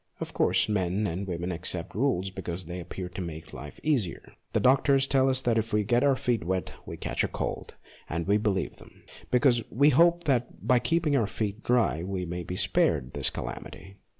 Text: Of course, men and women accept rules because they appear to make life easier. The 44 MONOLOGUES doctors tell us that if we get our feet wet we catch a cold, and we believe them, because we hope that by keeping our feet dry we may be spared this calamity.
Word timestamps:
Of 0.19 0.33
course, 0.33 0.67
men 0.67 1.05
and 1.05 1.27
women 1.27 1.51
accept 1.51 1.93
rules 1.93 2.31
because 2.31 2.65
they 2.65 2.79
appear 2.79 3.07
to 3.09 3.21
make 3.21 3.53
life 3.53 3.79
easier. 3.83 4.33
The 4.53 4.59
44 4.59 4.61
MONOLOGUES 4.61 4.63
doctors 4.63 5.05
tell 5.07 5.29
us 5.29 5.41
that 5.43 5.59
if 5.59 5.71
we 5.73 5.83
get 5.83 6.03
our 6.03 6.15
feet 6.15 6.43
wet 6.43 6.73
we 6.87 6.97
catch 6.97 7.23
a 7.23 7.27
cold, 7.27 7.75
and 8.09 8.25
we 8.25 8.37
believe 8.37 8.77
them, 8.77 9.03
because 9.29 9.61
we 9.69 9.89
hope 9.89 10.23
that 10.23 10.65
by 10.65 10.79
keeping 10.79 11.15
our 11.15 11.27
feet 11.27 11.61
dry 11.63 12.01
we 12.01 12.25
may 12.25 12.41
be 12.41 12.55
spared 12.55 13.13
this 13.13 13.29
calamity. 13.29 13.97